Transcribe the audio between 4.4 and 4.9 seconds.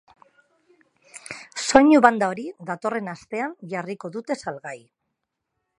salgai.